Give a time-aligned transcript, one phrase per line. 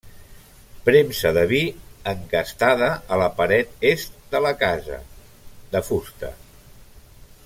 [0.85, 1.59] Premsa de vi
[2.13, 4.99] encastada a la paret est de la casa,
[5.77, 6.33] de fusta.